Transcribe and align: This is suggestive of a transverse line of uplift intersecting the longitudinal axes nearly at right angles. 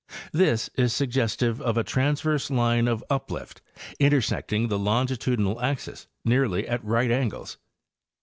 This 0.31 0.67
is 0.73 0.93
suggestive 0.93 1.61
of 1.61 1.77
a 1.77 1.83
transverse 1.83 2.49
line 2.49 2.87
of 2.87 3.03
uplift 3.11 3.61
intersecting 3.99 4.67
the 4.67 4.79
longitudinal 4.79 5.61
axes 5.61 6.07
nearly 6.25 6.67
at 6.67 6.83
right 6.83 7.11
angles. 7.11 7.59